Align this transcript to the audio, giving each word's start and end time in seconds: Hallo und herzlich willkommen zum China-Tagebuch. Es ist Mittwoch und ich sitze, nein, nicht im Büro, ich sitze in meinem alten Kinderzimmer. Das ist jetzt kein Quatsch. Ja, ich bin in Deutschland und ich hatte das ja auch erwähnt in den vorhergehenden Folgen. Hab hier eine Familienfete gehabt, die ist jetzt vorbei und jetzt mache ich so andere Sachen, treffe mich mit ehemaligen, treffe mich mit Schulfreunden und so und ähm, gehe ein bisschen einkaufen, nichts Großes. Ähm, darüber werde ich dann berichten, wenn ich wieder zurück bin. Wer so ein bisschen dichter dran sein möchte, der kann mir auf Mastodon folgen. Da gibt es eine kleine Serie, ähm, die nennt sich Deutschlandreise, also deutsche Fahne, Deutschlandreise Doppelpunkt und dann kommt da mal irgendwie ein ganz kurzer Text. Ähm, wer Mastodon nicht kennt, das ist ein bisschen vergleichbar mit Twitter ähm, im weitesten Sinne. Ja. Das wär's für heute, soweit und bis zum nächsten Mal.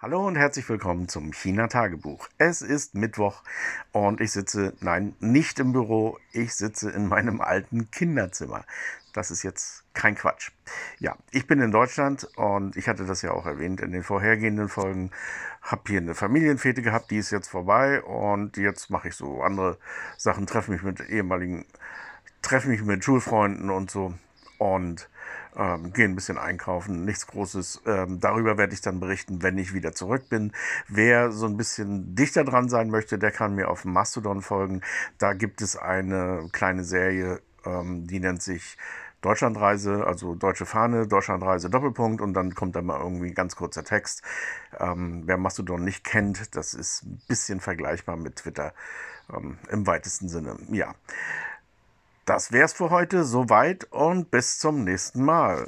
Hallo 0.00 0.24
und 0.24 0.36
herzlich 0.36 0.68
willkommen 0.68 1.08
zum 1.08 1.32
China-Tagebuch. 1.32 2.28
Es 2.38 2.62
ist 2.62 2.94
Mittwoch 2.94 3.42
und 3.90 4.20
ich 4.20 4.30
sitze, 4.30 4.74
nein, 4.78 5.16
nicht 5.18 5.58
im 5.58 5.72
Büro, 5.72 6.18
ich 6.30 6.54
sitze 6.54 6.88
in 6.92 7.08
meinem 7.08 7.40
alten 7.40 7.90
Kinderzimmer. 7.90 8.64
Das 9.12 9.32
ist 9.32 9.42
jetzt 9.42 9.82
kein 9.94 10.14
Quatsch. 10.14 10.52
Ja, 11.00 11.16
ich 11.32 11.48
bin 11.48 11.60
in 11.60 11.72
Deutschland 11.72 12.28
und 12.36 12.76
ich 12.76 12.86
hatte 12.86 13.06
das 13.06 13.22
ja 13.22 13.32
auch 13.32 13.44
erwähnt 13.44 13.80
in 13.80 13.90
den 13.90 14.04
vorhergehenden 14.04 14.68
Folgen. 14.68 15.10
Hab 15.62 15.88
hier 15.88 15.98
eine 15.98 16.14
Familienfete 16.14 16.80
gehabt, 16.80 17.10
die 17.10 17.18
ist 17.18 17.32
jetzt 17.32 17.48
vorbei 17.48 18.00
und 18.00 18.56
jetzt 18.56 18.90
mache 18.90 19.08
ich 19.08 19.16
so 19.16 19.42
andere 19.42 19.78
Sachen, 20.16 20.46
treffe 20.46 20.70
mich 20.70 20.84
mit 20.84 21.00
ehemaligen, 21.10 21.66
treffe 22.40 22.68
mich 22.68 22.84
mit 22.84 23.04
Schulfreunden 23.04 23.68
und 23.68 23.90
so 23.90 24.14
und 24.58 25.08
ähm, 25.56 25.92
gehe 25.92 26.04
ein 26.04 26.14
bisschen 26.14 26.38
einkaufen, 26.38 27.04
nichts 27.04 27.26
Großes. 27.26 27.82
Ähm, 27.86 28.20
darüber 28.20 28.58
werde 28.58 28.74
ich 28.74 28.80
dann 28.80 29.00
berichten, 29.00 29.42
wenn 29.42 29.58
ich 29.58 29.72
wieder 29.74 29.92
zurück 29.92 30.28
bin. 30.28 30.52
Wer 30.88 31.32
so 31.32 31.46
ein 31.46 31.56
bisschen 31.56 32.14
dichter 32.14 32.44
dran 32.44 32.68
sein 32.68 32.90
möchte, 32.90 33.18
der 33.18 33.30
kann 33.30 33.54
mir 33.54 33.68
auf 33.68 33.84
Mastodon 33.84 34.42
folgen. 34.42 34.82
Da 35.18 35.32
gibt 35.32 35.62
es 35.62 35.76
eine 35.76 36.48
kleine 36.52 36.84
Serie, 36.84 37.40
ähm, 37.64 38.06
die 38.06 38.20
nennt 38.20 38.42
sich 38.42 38.76
Deutschlandreise, 39.20 40.06
also 40.06 40.36
deutsche 40.36 40.64
Fahne, 40.64 41.08
Deutschlandreise 41.08 41.70
Doppelpunkt 41.70 42.20
und 42.20 42.34
dann 42.34 42.54
kommt 42.54 42.76
da 42.76 42.82
mal 42.82 43.00
irgendwie 43.00 43.28
ein 43.28 43.34
ganz 43.34 43.56
kurzer 43.56 43.82
Text. 43.82 44.22
Ähm, 44.78 45.22
wer 45.26 45.38
Mastodon 45.38 45.84
nicht 45.84 46.04
kennt, 46.04 46.54
das 46.54 46.72
ist 46.72 47.02
ein 47.02 47.20
bisschen 47.26 47.60
vergleichbar 47.60 48.16
mit 48.16 48.36
Twitter 48.36 48.74
ähm, 49.34 49.58
im 49.70 49.86
weitesten 49.86 50.28
Sinne. 50.28 50.56
Ja. 50.70 50.94
Das 52.28 52.52
wär's 52.52 52.74
für 52.74 52.90
heute, 52.90 53.24
soweit 53.24 53.90
und 53.90 54.30
bis 54.30 54.58
zum 54.58 54.84
nächsten 54.84 55.24
Mal. 55.24 55.66